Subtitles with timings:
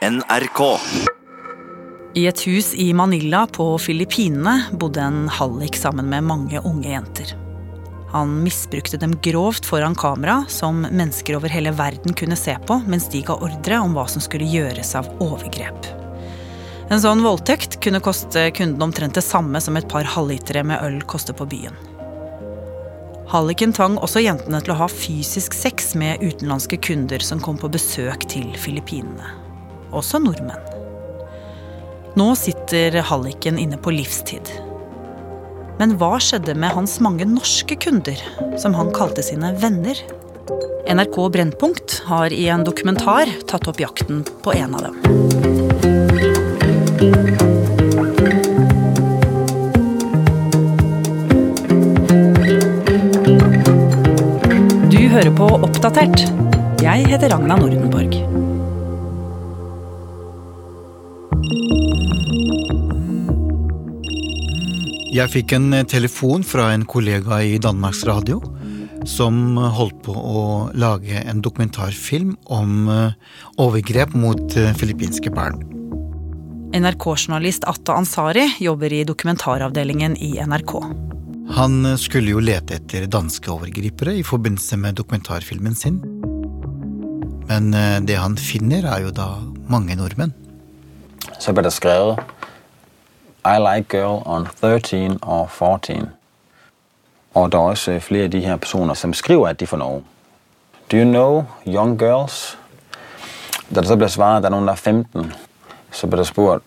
[0.00, 0.60] NRK.
[2.14, 7.34] I et hus i Manila på Filippinene bodde en hallik sammen med mange unge jenter.
[8.14, 13.10] Han misbrukte dem grovt foran kamera, som mennesker over hele verden kunne se på mens
[13.12, 15.90] de ga ordre om hva som skulle gjøres av overgrep.
[16.88, 20.98] En sånn voldtekt kunne koste kunden omtrent det samme som et par halvlitere med øl
[21.04, 21.76] koster på byen.
[23.28, 27.68] Halliken tvang også jentene til å ha fysisk sex med utenlandske kunder som kom på
[27.76, 29.49] besøk til Filippinene.
[29.90, 30.66] Også nordmenn.
[32.18, 34.50] Nå sitter halliken inne på livstid.
[35.80, 38.18] Men hva skjedde med hans mange norske kunder,
[38.60, 39.96] som han kalte sine venner?
[40.90, 44.98] NRK Brennpunkt har i en dokumentar tatt opp jakten på en av dem.
[54.90, 56.26] Du hører på Oppdatert.
[56.82, 58.39] Jeg heter Ragna Nordenborg.
[65.10, 68.38] Jeg fikk en eh, telefon fra en kollega i Danmarks Radio
[69.08, 70.42] som eh, holdt på å
[70.78, 73.16] lage en dokumentarfilm om eh,
[73.58, 75.58] overgrep mot filippinske barn.
[76.78, 80.76] NRK-journalist Atta Ansari jobber i dokumentaravdelingen i NRK.
[81.58, 85.98] Han skulle jo lete etter danske overgripere i forbindelse med dokumentarfilmen sin.
[87.50, 87.74] Men
[88.06, 89.32] det han finner, er jo da
[89.66, 90.30] mange nordmenn.
[91.42, 92.22] så ble det skrevet
[93.44, 96.08] I like girl on 13 og 14.
[97.34, 99.76] Og der er også flere af de her personer, som skriver, at de er fra
[99.76, 100.02] Norge.
[100.92, 102.58] Do you know young girls?
[103.74, 105.32] Da det så ble svaret, at der er nogen, der er 15,
[105.92, 106.64] så ble det spurgt,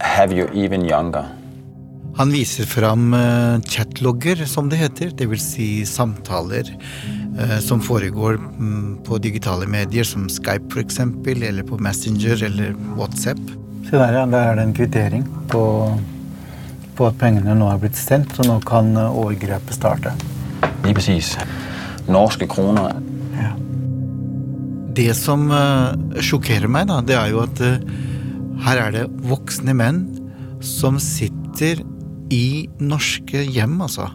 [0.00, 1.24] have you even younger?
[2.16, 5.42] Han viser fram eh, chatlogger, som det heter, dvs.
[5.52, 12.44] Si samtaler eh, som foregår mm, på digitale medier, som Skype f.eks., eller på Messenger
[12.48, 13.65] eller WhatsApp.
[13.86, 14.24] Se der, ja.
[14.26, 15.62] Der er det en kvittering på,
[16.98, 20.14] på at pengene nå er blitt sendt, så nå kan eh, overgrepet starte.
[20.82, 21.36] Lige præcis.
[22.10, 22.98] Norske kroner.
[23.38, 23.52] Ja.
[24.96, 27.84] Det som eh, sjokkerer meg, da, det er jo at eh,
[28.66, 30.02] her er det voksne menn
[30.64, 31.84] som sitter
[32.34, 34.08] i norske hjem, altså,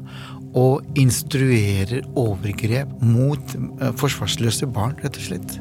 [0.58, 3.54] og instruerer overgrep mot
[4.02, 5.56] forsvarsløse barn, rett og slett.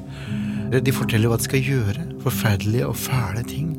[0.82, 2.08] De forteller hva de skal gjøre.
[2.24, 3.70] Forferdelige og fæle ting.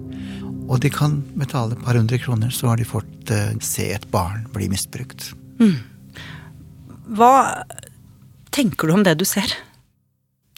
[0.72, 4.08] Og de kan betale et par hundre kroner, så har de fått uh, se et
[4.14, 5.34] barn bli misbrukt.
[7.12, 7.34] Hva
[8.56, 9.52] tenker du om det du ser?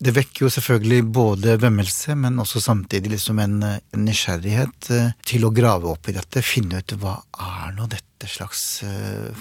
[0.03, 5.13] Det vekker jo selvfølgelig både vemmelse, men også samtidig liksom en, eh, en nysgjerrighet eh,
[5.23, 6.44] til å grave opp i dette.
[6.44, 8.84] Finne ut hva er nå dette slags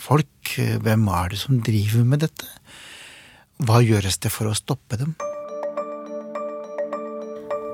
[0.05, 0.55] folk?
[0.55, 2.47] Hvem er det som driver med dette?
[3.63, 5.17] Hva gjøres det for å stoppe dem?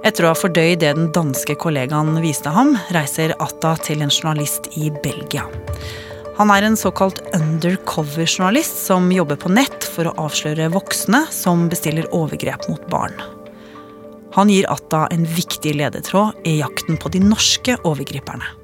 [0.07, 4.69] Etter å ha fordøyd det den danske kollegaen viste ham, reiser Atta til en journalist
[4.79, 5.43] i Belgia.
[6.39, 12.07] Han er en såkalt undercover-journalist som jobber på nett for å avsløre voksne som bestiller
[12.15, 13.19] overgrep mot barn.
[14.39, 18.55] Han gir Atta en viktig ledetråd i jakten på de norske overgriperne.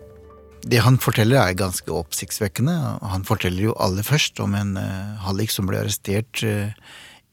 [0.64, 2.78] Det han forteller er ganske oppsiktsvekkende.
[3.10, 6.70] Han forteller jo aller først om en uh, hallik som ble arrestert eh,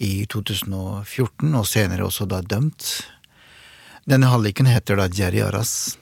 [0.04, 2.90] i 2014, og senere også da dømt.
[4.12, 5.96] Denne halliken heter da Jerry Aras.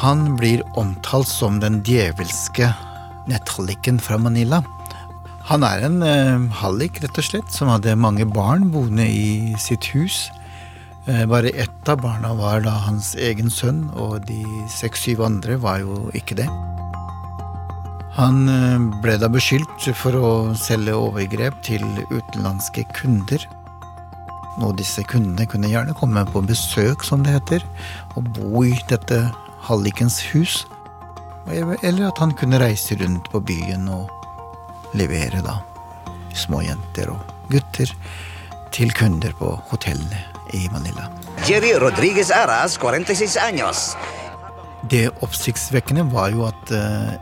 [0.00, 2.70] Han blir omtalt som den djevelske
[3.28, 4.62] netthalliken fra Manila.
[5.50, 9.90] Han er en eh, hallik, rett og slett, som hadde mange barn boende i sitt
[9.92, 10.30] hus.
[11.04, 14.40] Eh, bare ett av barna var da hans egen sønn, og de
[14.72, 16.48] seks-syv andre var jo ikke det.
[18.16, 23.44] Han eh, ble da beskyldt for å selge overgrep til utenlandske kunder.
[24.58, 27.64] Og disse kundene kunne gjerne komme på besøk, som det heter,
[28.18, 29.20] og bo i dette
[29.68, 30.64] hallikens hus.
[31.48, 34.10] Eller at han kunne reise rundt på byen og
[34.98, 35.60] levere da
[36.36, 37.92] små jenter og gutter
[38.74, 40.20] til kunder på hotellene
[40.56, 41.08] i Manila.
[41.48, 43.94] Jerry Rodriguez Aras, 46 años.
[44.90, 47.16] Det oppsiktsvekkende var jo at eh,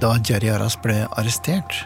[0.00, 1.84] da Jerry Aras ble arrestert,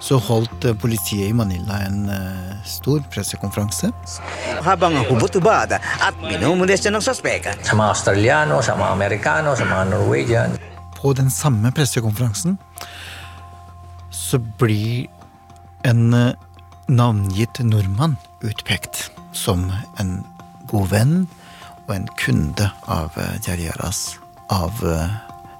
[0.00, 3.90] så holdt eh, politiet i Manila en eh, stor pressekonferanse.
[4.64, 7.48] Habang hubot-hubad at minumulis siya ng sospek.
[7.62, 10.50] sa mga Australiano, sa mga Amerikano, sa mga Norwegian.
[10.98, 12.58] På den samme pressekonferansen
[14.10, 15.06] så blir
[15.84, 16.32] en eh,
[16.88, 20.24] navngitt nordmann utpekt som en
[20.68, 21.16] god venn
[21.88, 23.12] og en kunde av
[23.44, 23.68] Jerry
[24.48, 24.72] av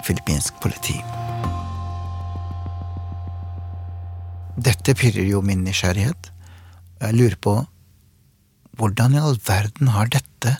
[0.04, 1.23] filippinsk politi.
[4.54, 6.30] Dette pirrer jo min nysgjerrighet.
[7.02, 7.54] Jeg lurer på
[8.78, 10.56] hvordan i all verden har dette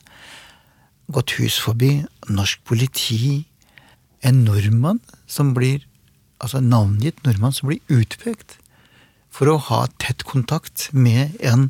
[1.14, 3.44] gått hus forbi norsk politi,
[4.24, 5.84] en nordmann som blir
[6.42, 8.56] altså navngitt nordmann som blir utpekt
[9.34, 11.68] for å ha tett kontakt med en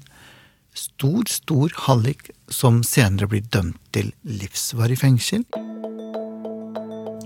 [0.75, 5.45] stor, stor hallik som senere blir dømt til livsvarig fengsel.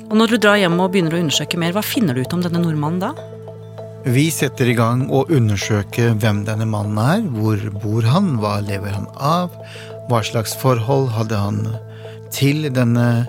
[0.09, 2.45] Og når du drar hjem og begynner å undersøke mer, hva finner du ut om
[2.45, 3.38] denne nordmannen da?
[4.07, 8.95] Vi setter i gang å undersøke hvem denne mannen er, hvor bor han, hva lever
[8.95, 9.57] han av,
[10.07, 11.59] hva slags forhold hadde han
[12.31, 13.27] til denne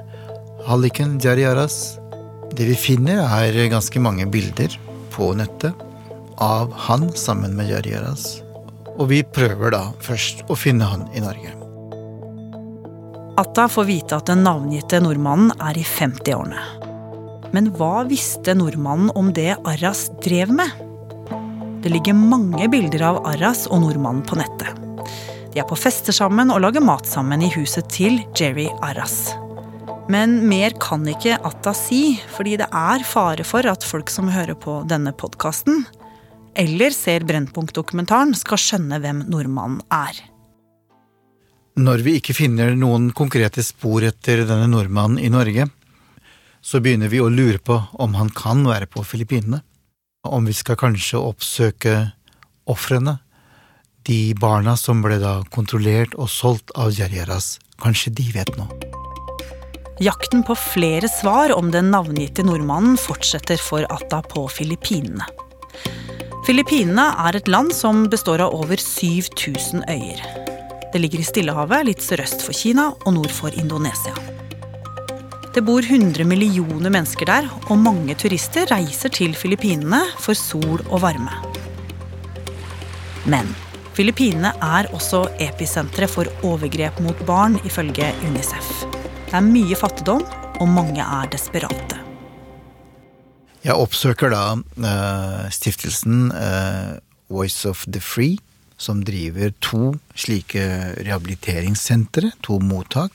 [0.68, 1.98] halliken Jari Aras.
[2.54, 4.76] Det vi finner, er ganske mange bilder
[5.16, 5.74] på nettet
[6.38, 8.44] av han sammen med Jari Aras.
[9.00, 11.56] Og vi prøver da først å finne han i Norge.
[13.42, 16.79] Atta får vite at den navngitte nordmannen er i 50-årene.
[17.56, 20.70] Men hva visste nordmannen om det Arras drev med?
[21.84, 24.76] Det ligger mange bilder av Arras og nordmannen på nettet.
[25.54, 29.32] De er på fester sammen og lager mat sammen i huset til Jerry Arras.
[30.10, 34.58] Men mer kan ikke Atta si, fordi det er fare for at folk som hører
[34.58, 35.86] på denne podkasten,
[36.60, 40.18] eller ser Brennpunkt-dokumentaren, skal skjønne hvem nordmannen er.
[41.80, 45.70] Når vi ikke finner noen konkrete spor etter denne nordmannen i Norge,
[46.62, 49.62] så begynner vi å lure på om han kan være på Filippinene.
[50.28, 51.96] Om vi skal kanskje oppsøke
[52.70, 53.20] ofrene,
[54.08, 57.58] de barna som ble da kontrollert og solgt av Jerjeras.
[57.80, 58.70] Kanskje de vet noe.
[60.00, 65.28] Jakten på flere svar om den navngitte nordmannen fortsetter for Atta på Filippinene.
[66.48, 70.24] Filippinene er et land som består av over 7000 øyer.
[70.94, 74.16] Det ligger i Stillehavet, litt sørøst for Kina og nord for Indonesia.
[75.50, 81.02] Det bor 100 millioner mennesker der, og mange turister reiser til Filippinene for sol og
[81.02, 81.34] varme.
[83.26, 83.50] Men
[83.98, 88.70] Filippinene er også episenteret for overgrep mot barn, ifølge Unicef.
[89.26, 90.22] Det er mye fattigdom,
[90.62, 91.98] og mange er desperate.
[93.66, 96.94] Jeg oppsøker da uh, stiftelsen uh,
[97.34, 98.38] Voice of the Free,
[98.78, 100.62] som driver to slike
[101.02, 103.12] rehabiliteringssentre, to mottak,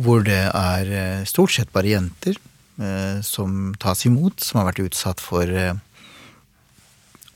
[0.00, 2.36] hvor det er eh, stort sett bare jenter
[2.80, 5.74] eh, som tas imot, som har vært utsatt for eh,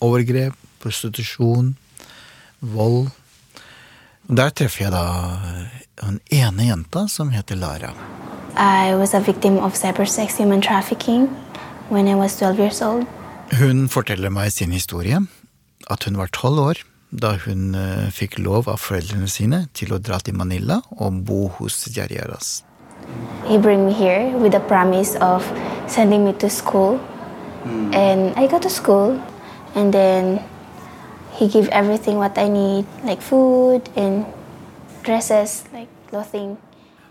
[0.05, 1.75] overgrep, prostitusjon,
[2.61, 3.11] vold.
[4.27, 5.07] Der treffer jeg da
[6.03, 7.93] den ene jenta som heter Lara.
[8.57, 11.29] I was a victim of cybersex human trafficking
[11.91, 13.07] when I was 12 years old.
[13.53, 15.21] Hun forteller meg sin historie.
[15.91, 16.81] At hun var tolv år
[17.11, 21.47] da hun uh, fikk lov av foreldrene sine til å dra til Manila og bo
[21.59, 22.63] hos Jariaras.
[23.47, 25.47] He bring me here with the promise of
[25.87, 26.99] sending me to school.
[27.93, 29.19] And I go to school
[29.75, 30.41] and then
[31.39, 34.25] he give everything what I need, like food and
[35.03, 36.57] dresses, like clothing.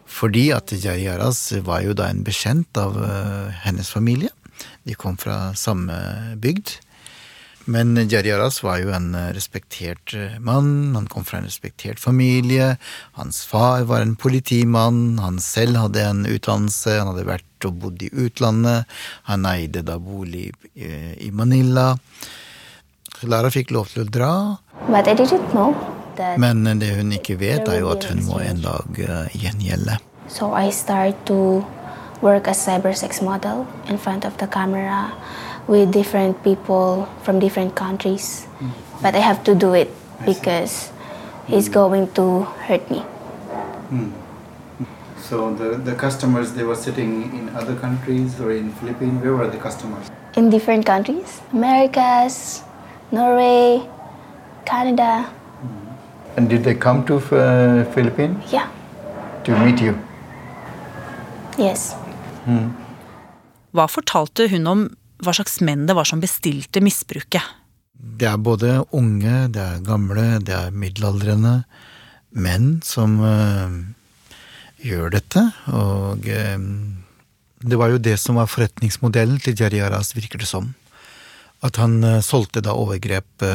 [0.06, 4.30] Fordi at Jariaras var jo da en bekjent av uh, hennes familie.
[4.86, 5.96] De kom fra samme
[6.42, 6.78] bygd.
[7.66, 12.76] Men Jari Aras var jo en respektert mann, han kom fra en respektert familie.
[13.18, 18.06] Hans far var en politimann, han selv hadde en utdannelse, han hadde vært og bodd
[18.06, 18.86] i utlandet.
[19.26, 21.96] Han eide da bolig i Manila.
[23.26, 24.34] Lara fikk lov til å dra.
[26.38, 29.02] Men det hun ikke vet, er jo at hun må en dag
[29.34, 29.98] gjengjelde.
[30.30, 31.66] So I start to
[32.22, 35.10] work as cybersex model in front of the camera
[35.68, 38.46] with different people from different countries.
[38.46, 39.02] Mm-hmm.
[39.02, 39.90] But I have to do it
[40.26, 41.54] because mm-hmm.
[41.54, 43.00] it's going to hurt me.
[43.00, 44.12] Mm-hmm.
[45.20, 49.24] So the, the customers, they were sitting in other countries or in Philippines?
[49.24, 50.12] Where were the customers?
[50.36, 52.62] In different countries, Americas,
[53.12, 53.90] Norway,
[54.66, 55.30] Canada.
[56.38, 58.68] And did they come to uh, Philippines Yeah.
[59.46, 59.98] to meet you?
[61.58, 61.96] Yes.
[62.46, 62.76] Hmm.
[63.72, 64.90] Hva fortalte hun om
[65.26, 67.44] hva slags menn det var som bestilte misbruket?
[67.96, 71.62] Det er både unge, det er gamle, det er middelaldrende
[72.36, 73.76] menn som øh,
[74.84, 75.44] gjør dette.
[75.72, 76.66] Og øh,
[77.66, 80.74] det var jo det som var forretningsmodellen til Jari Aras, virker det som.
[81.64, 83.48] At han øh, solgte da overgrep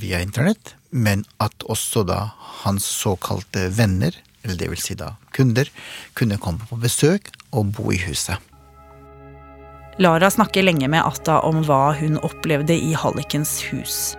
[0.00, 2.24] via internett, men at også da
[2.64, 5.70] hans såkalte venner, eller det vil si da kunder,
[6.14, 8.40] kunne komme på besøk og bo i huset.
[9.98, 14.16] Lara snakker lenge med Atta om hva hun opplevde i hallikens hus.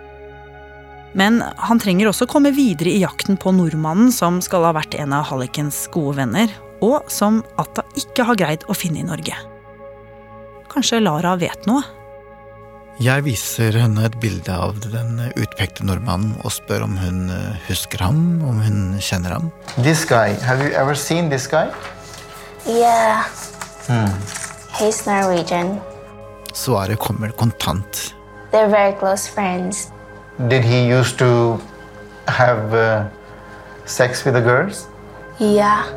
[1.16, 5.14] Men han trenger også komme videre i jakten på nordmannen som skal ha vært en
[5.16, 6.52] av hallikens gode venner,
[6.84, 9.36] og som Atta ikke har greid å finne i Norge.
[10.72, 11.84] Kanskje Lara vet noe?
[13.00, 18.00] Jeg viser henne et bilde av den utpekte nordmannen og spør om hun eh, husker
[18.00, 19.50] ham, om hun kjenner ham.
[19.76, 21.68] This guy, have you ever seen this guy?
[22.64, 23.28] Yeah.
[24.76, 25.80] He's Norwegian.
[26.52, 28.14] Svaret kommer kontant.
[28.50, 29.90] They're very close friends.
[30.48, 31.58] Did he used to
[32.28, 33.08] have uh,
[33.86, 34.86] sex with the girls?
[35.40, 35.88] Yeah.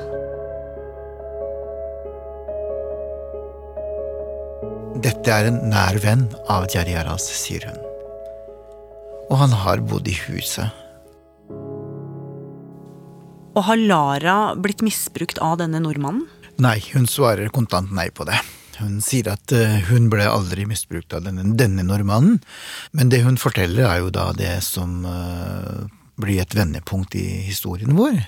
[5.03, 7.81] Dette er en nær venn av Jariaras, sier hun.
[9.27, 10.71] Og han har bodd i huset.
[13.59, 16.29] Og har Lara blitt misbrukt av denne nordmannen?
[16.63, 18.39] Nei, hun svarer kontant nei på det.
[18.79, 22.39] Hun sier at eh, hun ble aldri misbrukt av denne, denne nordmannen,
[22.95, 25.87] men det hun forteller er jo da det som eh,
[26.19, 28.21] blir et vendepunkt i historien vår.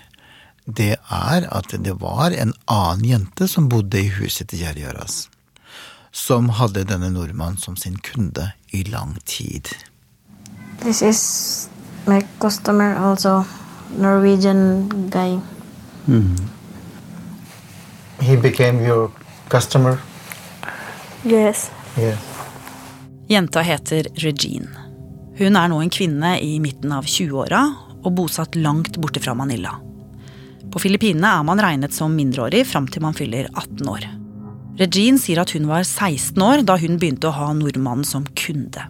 [0.66, 5.26] Det er at det var en annen jente som bodde i huset til Jariaras
[6.12, 9.68] som hadde denne nordmannen som sin kunde i lang tid.
[10.80, 11.70] This is
[12.06, 13.46] my customer also,
[13.98, 15.40] Norwegian guy.
[18.20, 19.12] He became your
[19.50, 20.00] customer?
[21.24, 21.70] Yes.
[21.98, 22.18] Yeah.
[23.30, 24.68] Jenta heter Regine.
[25.38, 27.62] Hun er nå en kvinne i midten av 20-åra
[28.02, 29.76] og bosatt langt borte fra Manila.
[30.72, 34.08] På Filippinene er man regnet som mindreårig fram til man fyller 18 år.
[34.82, 38.88] Regine sier at hun var 16 år da hun begynte å ha nordmannen som kunde.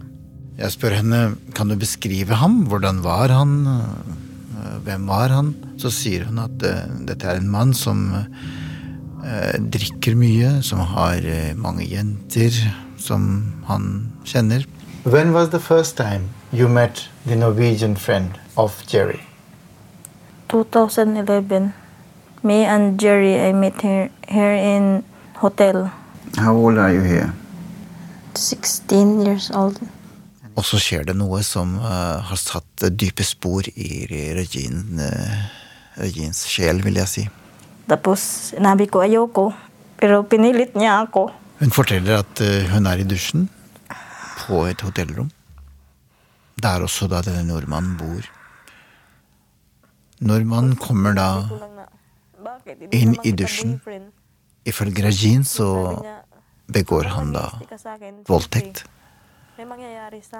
[0.56, 1.22] Jeg spør henne
[1.56, 2.62] kan du beskrive ham.
[2.70, 3.54] Hvordan var han?
[4.86, 5.52] Hvem var han?
[5.80, 8.28] Så sier hun at eh, dette er en mann som eh,
[9.22, 12.54] drikker mye, som har eh, mange jenter
[12.98, 14.66] som han kjenner.
[15.04, 19.20] When was the first time you met the Norwegian friend of Jerry?
[20.48, 21.72] 2011.
[22.42, 25.90] Me and Jerry, I met her here in hotel.
[26.36, 27.32] How old are you here?
[28.34, 29.78] 16 years old.
[30.56, 34.04] Og så skjer det noe som uh, har satt dype spor i
[34.36, 37.24] Regine, uh, Regines sjel, vil jeg si.
[37.88, 38.20] Tapos
[38.52, 39.52] sinabi ko ayoko,
[39.98, 41.30] pero pinilit niya ako.
[41.62, 43.48] Hun forteller at eh, hun er i dusjen
[44.42, 45.30] på et hotellrom.
[46.62, 48.26] Der også da denne nordmannen bor.
[50.22, 51.28] Nordmannen kommer da
[52.94, 53.78] inn i dusjen.
[54.66, 55.68] Ifølge Rajin så
[56.70, 57.48] begår han da
[58.28, 58.84] voldtekt.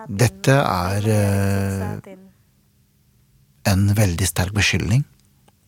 [0.08, 2.14] Dette er eh,
[3.70, 5.04] en veldig sterk beskyldning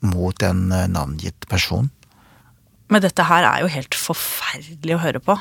[0.06, 1.90] mot en eh, navngitt person.
[2.92, 5.36] Men dette her er jo helt forferdelig å høre på.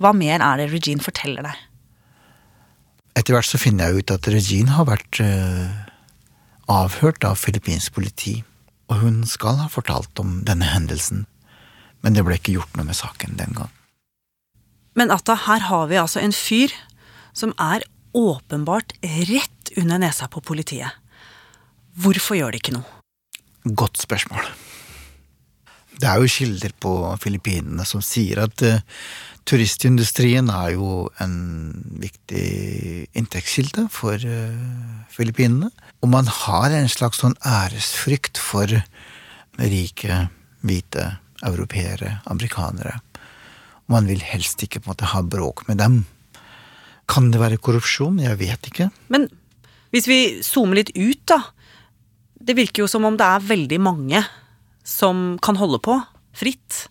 [0.00, 1.64] Hva mer er det Regine forteller deg?
[3.16, 5.72] Etter hvert så finner jeg ut at Regine har vært uh,
[6.68, 8.42] avhørt av filippinsk politi,
[8.92, 11.24] og hun skal ha fortalt om denne hendelsen,
[12.04, 13.72] men det ble ikke gjort noe med saken den gang.
[14.96, 16.72] Men Atta, her har vi altså en fyr
[17.36, 17.84] som er
[18.16, 18.94] åpenbart
[19.28, 20.92] rett under nesa på politiet.
[21.96, 22.95] Hvorfor gjør de ikke noe?
[23.66, 24.44] Godt spørsmål.
[25.96, 26.92] Det er jo kilder på
[27.22, 28.82] Filippinene som sier at uh,
[29.48, 31.36] turistindustrien er jo en
[32.02, 35.72] viktig inntektskilde for uh, Filippinene.
[36.04, 38.70] Og man har en slags sånn æresfrykt for
[39.56, 40.20] rike,
[40.66, 41.08] hvite
[41.46, 43.00] europeere, amerikanere.
[43.90, 46.04] Man vil helst ikke på en måte ha bråk med dem.
[47.10, 48.20] Kan det være korrupsjon?
[48.22, 48.90] Jeg vet ikke.
[49.10, 49.28] Men
[49.94, 51.40] hvis vi zoomer litt ut, da.
[52.46, 54.20] Det virker jo som om det er veldig mange
[54.86, 55.96] som kan holde på
[56.36, 56.86] fritt.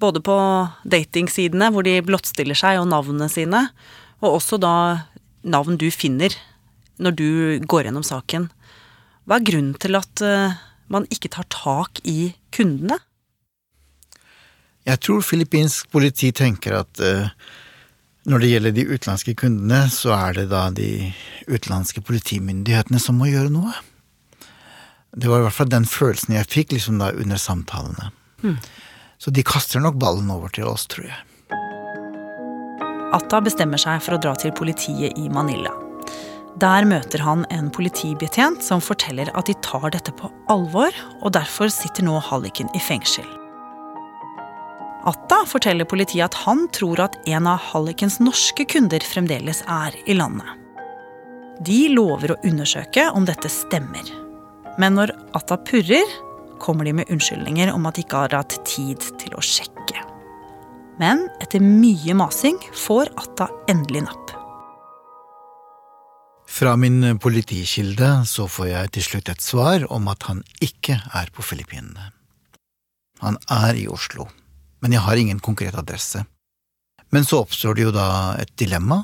[0.00, 0.36] Både på
[0.88, 3.66] datingsidene, hvor de blottstiller seg og navnene sine,
[4.24, 4.74] og også da
[5.44, 6.32] navn du finner
[6.96, 7.28] når du
[7.68, 8.48] går gjennom saken.
[9.28, 10.56] Hva er grunnen til at eh,
[10.92, 12.96] man ikke tar tak i kundene?
[14.84, 17.32] Jeg tror filippinsk politi tenker at eh,
[18.28, 21.10] når det gjelder de utenlandske kundene, så er det da de
[21.48, 23.74] utenlandske politimyndighetene som må gjøre noe.
[25.16, 28.10] Det var i hvert fall den følelsen jeg fikk liksom da under samtalene.
[29.18, 31.20] Så de kaster nok ballen over til oss, tror jeg.
[33.14, 35.70] Atta bestemmer seg for å dra til politiet i Manila.
[36.58, 41.70] Der møter han en politibetjent som forteller at de tar dette på alvor, og derfor
[41.70, 43.26] sitter nå halliken i fengsel.
[45.04, 50.16] Atta forteller politiet at han tror at en av hallikens norske kunder fremdeles er i
[50.16, 50.48] landet.
[51.62, 54.23] De lover å undersøke om dette stemmer.
[54.80, 56.08] Men når Atta purrer,
[56.62, 60.00] kommer de med unnskyldninger om at de ikke har hatt tid til å sjekke.
[60.98, 64.34] Men etter mye masing får Atta endelig napp.
[66.54, 71.32] Fra min politikilde så får jeg til slutt et svar om at han ikke er
[71.34, 72.12] på Filippinene.
[73.24, 74.28] Han er i Oslo,
[74.84, 76.22] men jeg har ingen konkret adresse.
[77.14, 78.06] Men så oppstår det jo da
[78.42, 79.00] et dilemma.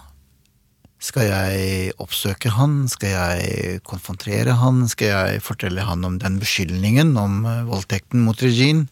[1.01, 2.83] Skal jeg oppsøke han?
[2.93, 4.83] Skal jeg konfrontere han?
[4.93, 8.85] Skal jeg fortelle han om den beskyldningen om eh, voldtekten mot Regine?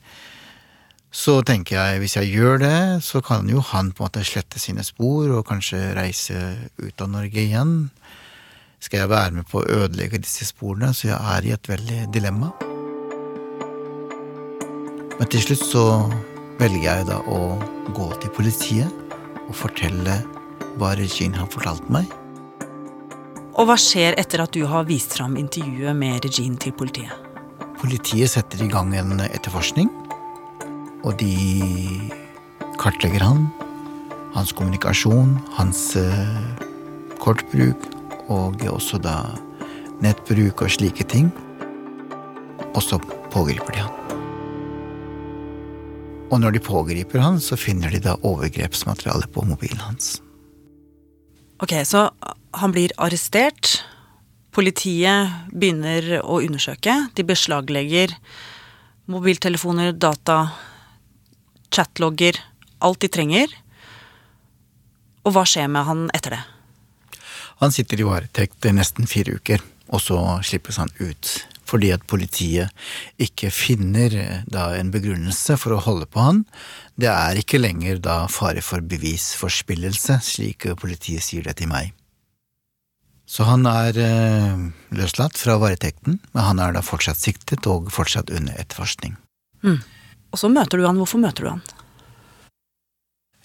[1.13, 4.61] Så tenker jeg, hvis jeg gjør det, så kan jo han på en måte slette
[4.61, 6.41] sine spor og kanskje reise
[6.81, 7.77] ut av Norge igjen.
[8.81, 10.95] Skal jeg være med på å ødelegge disse sporene?
[10.97, 12.55] Så jeg er i et veldig dilemma.
[15.19, 15.85] Men til slutt så
[16.61, 17.43] velger jeg da å
[17.93, 19.07] gå til politiet
[19.45, 20.21] og fortelle
[20.79, 22.09] hva Regine har fortalt meg.
[23.59, 27.15] Og hva skjer etter at du har vist fram intervjuet med Regine til politiet?
[27.79, 29.91] Politiet setter i gang en etterforskning,
[31.07, 31.35] og de
[32.79, 33.47] kartlegger han,
[34.35, 36.41] hans kommunikasjon, hans eh,
[37.23, 37.87] kortbruk,
[38.31, 39.21] og også da
[40.05, 41.33] nettbruk og slike ting.
[42.75, 43.01] Og så
[43.33, 43.95] pågriper de han.
[46.29, 50.19] Og når de pågriper han, så finner de da overgrepsmateriale på mobilen hans.
[51.59, 52.11] Ok, så
[52.51, 53.81] han blir arrestert.
[54.55, 56.95] Politiet begynner å undersøke.
[57.15, 58.15] De beslaglegger
[59.09, 60.51] mobiltelefoner, data,
[61.75, 62.39] chatlogger,
[62.79, 63.53] alt de trenger.
[65.27, 66.43] Og hva skjer med han etter det?
[67.59, 71.33] Han sitter i varetekt nesten fire uker, og så slippes han ut.
[71.69, 72.73] Fordi at politiet
[73.21, 76.43] ikke finner eh, da en begrunnelse for å holde på han.
[76.97, 81.93] Det er ikke lenger da fare for bevisforspillelse, slik politiet sier det til meg.
[83.29, 84.61] Så han er eh,
[84.97, 89.19] løslatt fra varetekten, men han er da fortsatt siktet og fortsatt under etterforskning.
[89.61, 89.83] Mm.
[90.33, 90.97] Og så møter du han.
[90.97, 91.67] Hvorfor møter du han?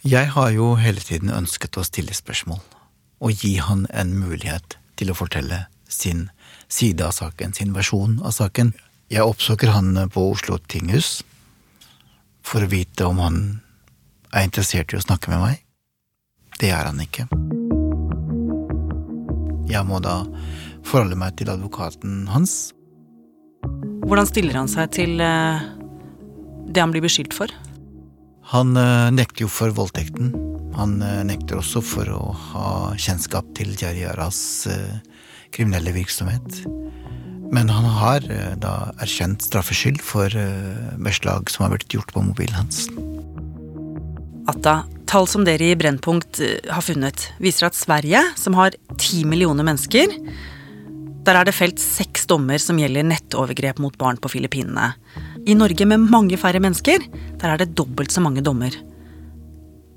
[0.07, 2.59] Jeg har jo hele tiden ønsket å stille spørsmål,
[3.23, 6.29] og gi han en mulighet til å fortelle sin
[6.73, 8.73] side av saken, sin versjon av saken.
[9.13, 11.21] Jeg oppsøker han på Oslo tinghus
[12.43, 13.37] for å vite om han
[14.33, 15.59] er interessert i å snakke med meg.
[16.59, 17.27] Det er han ikke.
[19.69, 20.23] Jeg må da
[20.85, 22.73] forholde meg til advokaten hans.
[24.03, 25.63] Hvordan stiller han seg til eh,
[26.67, 27.53] det han blir beskyldt for?
[28.51, 30.33] Han eh, nekter jo for voldtekten.
[30.75, 32.67] Han eh, nekter også for å ha
[32.99, 34.41] kjennskap til Jariaras
[35.53, 36.63] kriminelle virksomhet.
[37.53, 38.25] Men han har
[38.57, 40.33] da erkjent straffskyld for
[41.05, 42.87] beslag som har blitt gjort på mobilen hans.
[44.49, 49.63] Atta, tall som dere i Brennpunkt har funnet, viser at Sverige, som har ti millioner
[49.67, 50.17] mennesker,
[51.23, 54.89] der er det felt seks dommer som gjelder nettovergrep mot barn på Filippinene.
[55.47, 57.05] I Norge med mange færre mennesker,
[57.39, 58.75] der er det dobbelt så mange dommer.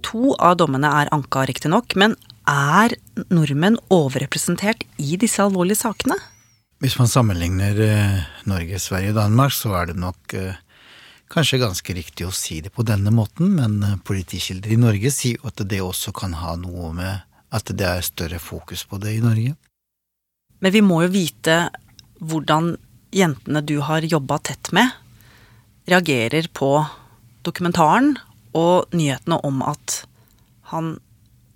[0.06, 2.14] To av dommene er anka, riktignok, men
[2.50, 2.94] er
[3.30, 6.18] nordmenn overrepresentert i disse alvorlige sakene?
[6.82, 10.58] Hvis man sammenligner eh, Norge, Sverige og Danmark, så er det nok eh,
[11.32, 15.40] kanskje ganske riktig å si det på denne måten, men eh, politikilder i Norge sier
[15.48, 17.24] at det også kan ha noe med
[17.56, 19.56] at det er større fokus på det i Norge.
[20.60, 21.56] Men vi må jo vite
[22.20, 22.74] hvordan
[23.16, 24.92] jentene du har jobba tett med,
[25.88, 26.70] reagerer på
[27.46, 28.16] dokumentaren
[28.56, 30.02] og nyhetene om at
[30.72, 30.96] han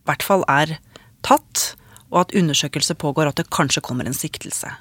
[0.09, 0.79] hvert fall er
[1.27, 1.75] tatt,
[2.11, 4.73] og at undersøkelse pågår, at det kanskje kommer en siktelse.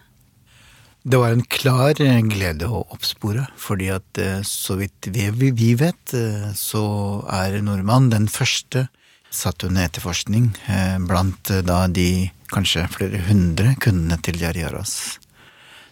[1.04, 1.96] Det var en klar
[2.28, 6.84] glede å oppspore, fordi at eh, så vidt vi vet, eh, så
[7.32, 8.90] er nordmann den første
[9.32, 15.20] satt under etterforskning eh, blant da de kanskje flere hundre kundene til Jariaras.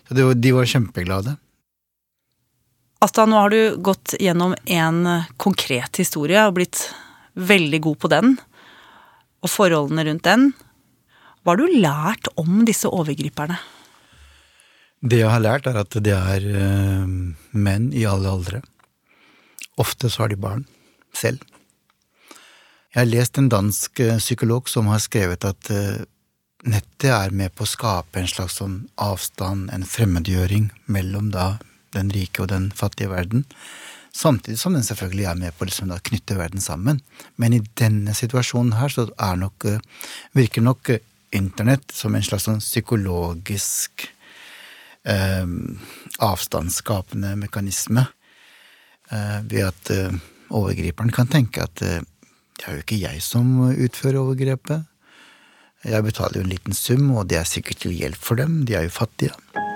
[0.10, 1.38] Så det, de var kjempeglade.
[3.00, 5.02] Asta, nå har du gått gjennom en
[5.38, 6.88] konkret historie og blitt
[7.38, 8.38] veldig god på den.
[9.46, 10.52] Og forholdene rundt den.
[11.44, 13.60] Hva har du lært om disse overgriperne?
[15.00, 17.06] Det jeg har lært, er at det er uh,
[17.54, 18.64] menn i alle aldre.
[19.78, 20.66] Ofte så har de barn
[21.16, 21.44] selv.
[22.92, 26.02] Jeg har lest en dansk uh, psykolog som har skrevet at uh,
[26.66, 31.60] nettet er med på å skape en slags sånn avstand, en fremmedgjøring, mellom da
[31.94, 33.46] den rike og den fattige verden.
[34.18, 37.04] Samtidig som den selvfølgelig er med på å liksom knytte verden sammen.
[37.38, 39.06] Men i denne situasjonen her så
[39.38, 39.80] nok, eh,
[40.34, 41.04] virker nok eh,
[41.38, 44.08] internett som en slags sånn psykologisk
[45.06, 45.46] eh,
[46.18, 48.08] avstandsskapende mekanisme.
[49.12, 50.18] Eh, ved at eh,
[50.50, 52.02] overgriperen kan tenke at eh,
[52.58, 54.90] det er jo ikke jeg som utfører overgrepet.
[55.86, 58.74] Jeg betaler jo en liten sum, og det er sikkert til hjelp for dem, de
[58.76, 59.67] er jo fattige.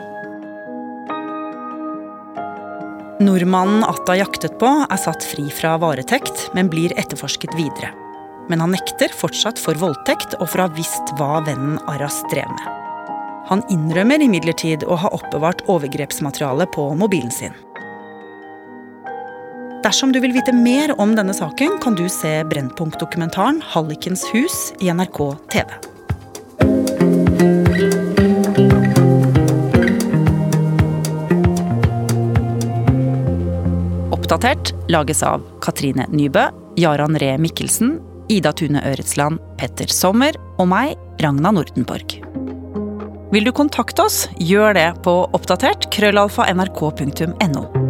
[3.22, 7.92] Nordmannen Atta jaktet på, er satt fri fra varetekt, men blir etterforsket videre.
[8.50, 12.50] Men han nekter fortsatt for voldtekt og for å ha visst hva vennen Aras drev
[12.50, 12.80] med.
[13.52, 17.54] Han innrømmer imidlertid å ha oppbevart overgrepsmateriale på mobilen sin.
[19.86, 24.90] Dersom du vil vite mer om denne saken, kan du se Brennpunkt-dokumentaren 'Hallikens hus' i
[24.94, 25.22] NRK
[25.54, 25.91] TV.
[34.42, 36.48] Oppdatert lages av Katrine Nybø,
[36.82, 37.92] Jaran Ree Mikkelsen,
[38.34, 42.16] Ida Tune Øretsland, Petter Sommer og meg, Ragna Nordenborg.
[43.30, 47.81] Vil du kontakte oss, gjør det på oppdatert krøllalfa nrk.no.